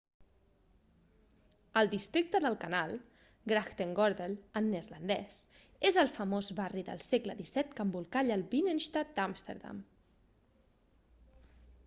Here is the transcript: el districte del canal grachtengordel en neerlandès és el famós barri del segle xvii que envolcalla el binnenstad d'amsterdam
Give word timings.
el 1.81 1.89
districte 1.89 2.39
del 2.45 2.55
canal 2.63 2.93
grachtengordel 3.51 4.31
en 4.61 4.69
neerlandès 4.75 5.37
és 5.89 5.99
el 6.05 6.09
famós 6.15 6.49
barri 6.61 6.83
del 6.87 7.03
segle 7.09 7.35
xvii 7.41 7.69
que 7.81 7.85
envolcalla 7.89 8.39
el 8.39 8.45
binnenstad 8.55 9.11
d'amsterdam 9.19 9.83